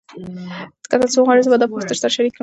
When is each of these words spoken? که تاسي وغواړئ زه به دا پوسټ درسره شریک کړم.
که 0.89 0.95
تاسي 1.01 1.17
وغواړئ 1.19 1.41
زه 1.45 1.51
به 1.51 1.57
دا 1.61 1.67
پوسټ 1.71 1.87
درسره 1.89 2.13
شریک 2.15 2.31
کړم. 2.35 2.39